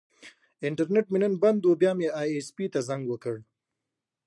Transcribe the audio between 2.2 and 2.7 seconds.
ایس پي